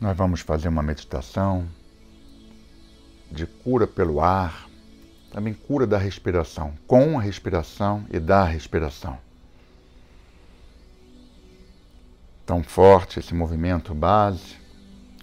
[0.00, 1.66] Nós vamos fazer uma meditação
[3.30, 4.68] de cura pelo ar,
[5.32, 9.18] também cura da respiração, com a respiração e da respiração.
[12.44, 14.56] Tão forte esse movimento base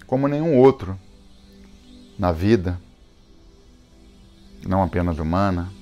[0.06, 0.98] como nenhum outro
[2.18, 2.78] na vida,
[4.66, 5.72] não apenas humana,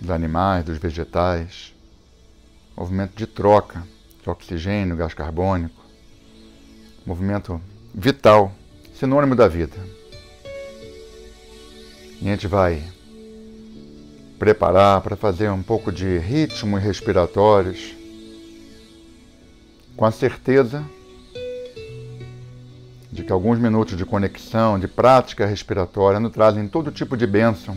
[0.00, 1.74] dos animais, dos vegetais,
[2.76, 3.86] movimento de troca
[4.22, 5.85] de oxigênio, gás carbônico,
[7.06, 7.60] movimento
[7.94, 8.52] vital,
[8.98, 9.76] sinônimo da vida.
[12.20, 12.82] E a gente vai
[14.38, 17.94] preparar para fazer um pouco de ritmos respiratórios,
[19.96, 20.84] com a certeza
[23.10, 27.76] de que alguns minutos de conexão, de prática respiratória, nos trazem todo tipo de bênção,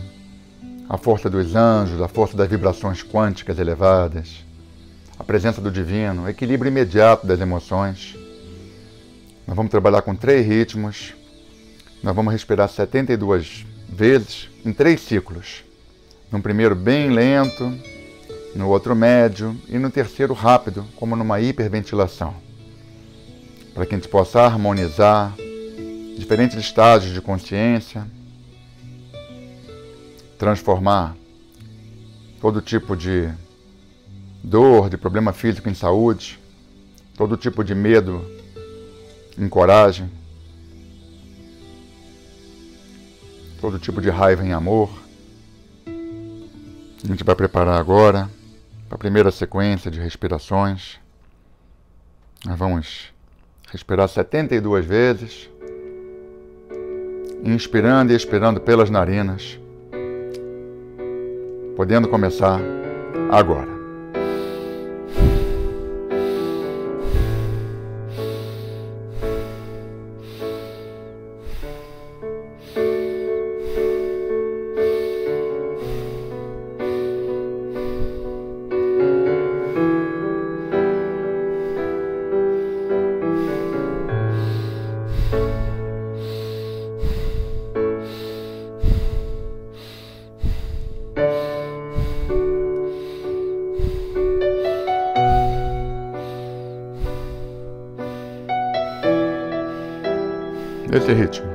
[0.86, 4.44] a força dos anjos, a força das vibrações quânticas elevadas,
[5.18, 8.19] a presença do divino, o equilíbrio imediato das emoções.
[9.46, 11.14] Nós vamos trabalhar com três ritmos.
[12.02, 15.64] Nós vamos respirar 72 vezes em três ciclos.
[16.30, 17.72] No primeiro, bem lento,
[18.54, 22.34] no outro, médio e no terceiro, rápido, como numa hiperventilação.
[23.74, 25.34] Para que a gente possa harmonizar
[26.16, 28.06] diferentes estágios de consciência,
[30.38, 31.16] transformar
[32.40, 33.30] todo tipo de
[34.42, 36.38] dor, de problema físico em saúde,
[37.16, 38.24] todo tipo de medo
[39.40, 40.10] em coragem,
[43.58, 44.90] todo tipo de raiva em amor.
[47.02, 48.30] A gente vai preparar agora
[48.86, 50.98] para a primeira sequência de respirações.
[52.44, 53.12] Nós vamos
[53.72, 55.48] respirar 72 vezes,
[57.42, 59.58] inspirando e expirando pelas narinas,
[61.76, 62.60] podendo começar
[63.30, 63.69] agora.
[101.10, 101.49] Esse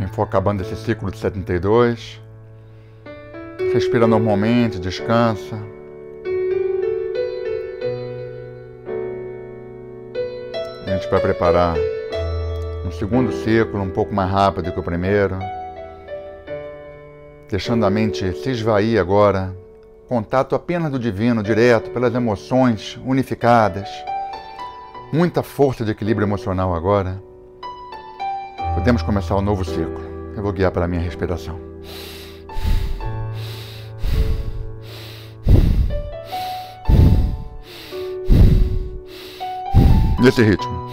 [0.00, 2.18] Quem for acabando esse ciclo de 72,
[3.70, 5.56] respira normalmente, descansa.
[10.86, 11.76] A gente vai preparar
[12.86, 15.38] um segundo ciclo, um pouco mais rápido que o primeiro,
[17.50, 19.54] deixando a mente se esvair agora,
[20.08, 23.86] contato apenas do divino, direto, pelas emoções unificadas,
[25.12, 27.28] muita força de equilíbrio emocional agora.
[28.74, 30.00] Podemos começar um novo ciclo.
[30.36, 31.58] Eu vou guiar pela minha respiração.
[40.20, 40.90] Nesse ritmo.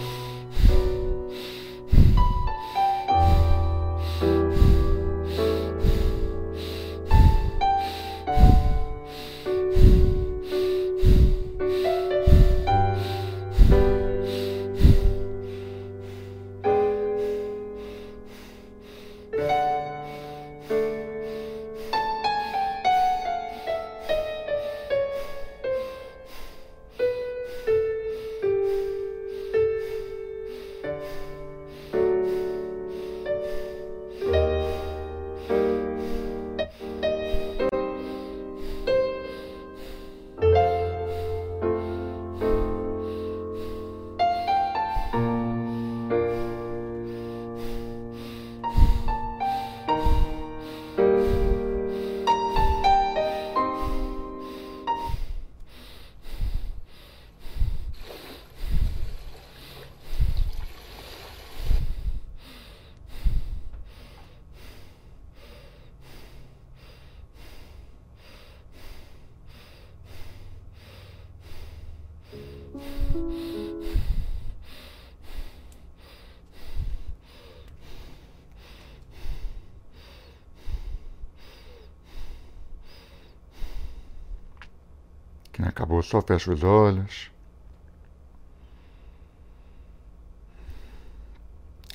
[85.66, 87.30] Acabou, só fecha os olhos.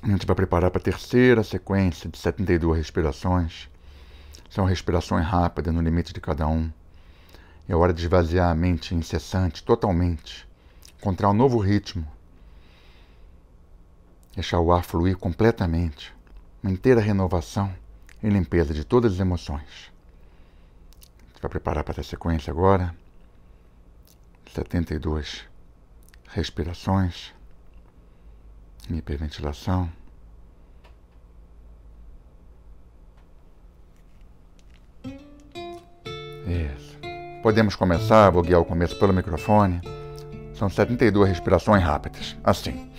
[0.04, 3.70] A gente vai preparar para a terceira sequência de 72 respirações.
[4.50, 6.70] São respirações rápidas no limite de cada um.
[7.70, 10.46] É hora de esvaziar a mente incessante, totalmente.
[11.00, 12.06] Encontrar um novo ritmo.
[14.36, 16.14] Deixar o ar fluir completamente.
[16.62, 17.74] Uma inteira renovação
[18.22, 19.90] e limpeza de todas as emoções.
[21.22, 22.94] A gente vai preparar para essa sequência agora.
[24.54, 25.46] 72
[26.30, 27.34] respirações.
[28.88, 29.90] Hiperventilação.
[36.46, 37.00] Isso.
[37.42, 39.82] Podemos começar, vou guiar o começo pelo microfone.
[40.54, 42.36] São 72 respirações rápidas.
[42.44, 42.92] Assim.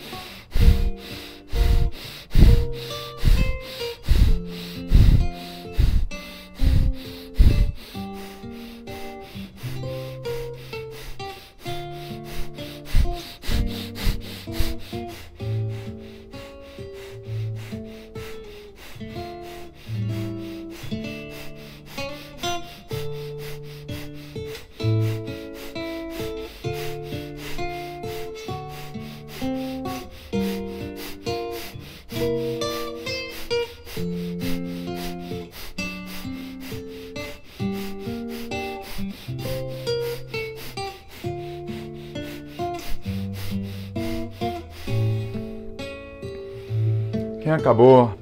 [47.44, 48.18] Quem acabou,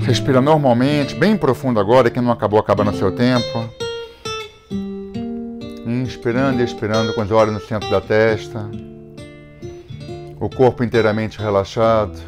[0.00, 2.10] respira normalmente, bem profundo agora.
[2.10, 3.70] Quem não acabou, acaba no seu tempo.
[5.86, 8.68] Inspirando e expirando com os olhos no centro da testa.
[10.40, 12.20] O corpo inteiramente relaxado.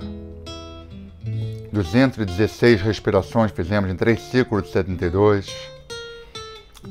[1.72, 5.52] 216 respirações fizemos em três ciclos de 72.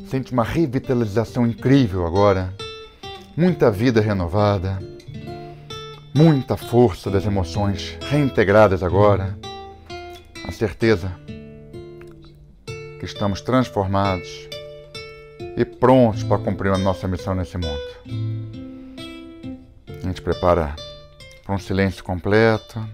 [0.10, 2.54] Sente uma revitalização incrível agora.
[3.38, 4.80] Muita vida renovada
[6.14, 9.38] muita força das emoções reintegradas agora,
[10.46, 11.12] a certeza
[13.00, 14.48] que estamos transformados
[15.58, 17.82] e prontos para cumprir a nossa missão nesse mundo.
[19.88, 20.76] A gente prepara
[21.44, 22.88] para um silêncio completo.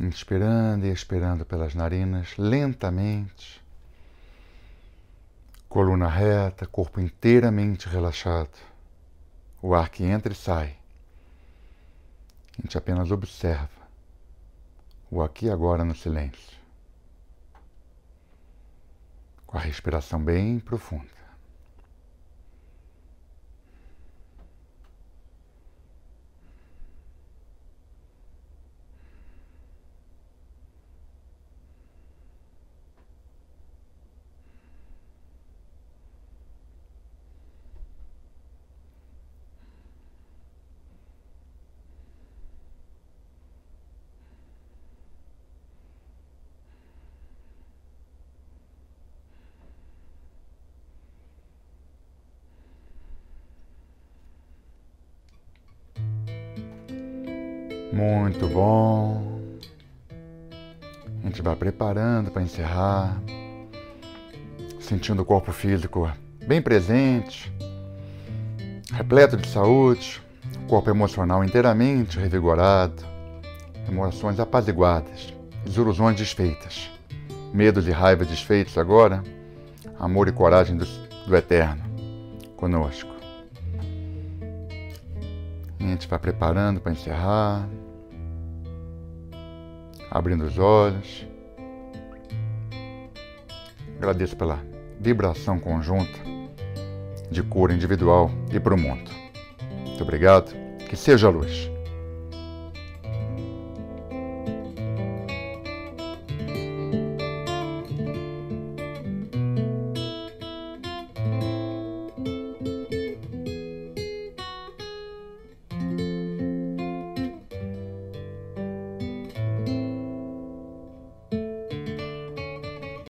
[0.00, 3.63] Inspirando e expirando pelas narinas lentamente
[5.68, 8.58] coluna reta, corpo inteiramente relaxado.
[9.60, 10.76] O ar que entra e sai.
[12.58, 13.84] A gente apenas observa
[15.10, 16.58] o aqui e agora no silêncio.
[19.46, 21.23] Com a respiração bem profunda.
[57.94, 59.40] Muito bom.
[61.22, 63.22] A gente vai preparando para encerrar,
[64.80, 66.10] sentindo o corpo físico
[66.44, 67.54] bem presente,
[68.92, 70.20] repleto de saúde,
[70.64, 73.04] o corpo emocional inteiramente revigorado,
[73.88, 75.32] emoções apaziguadas,
[75.64, 76.90] desilusões desfeitas,
[77.52, 79.22] medos e raiva desfeitos agora,
[80.00, 80.84] amor e coragem do,
[81.28, 81.84] do eterno
[82.56, 83.14] conosco.
[85.78, 87.68] A gente vai preparando para encerrar
[90.14, 91.26] abrindo os olhos.
[93.98, 94.64] Agradeço pela
[95.00, 96.20] vibração conjunta
[97.30, 99.10] de cura individual e para o mundo.
[99.84, 100.54] Muito obrigado.
[100.88, 101.73] Que seja a luz.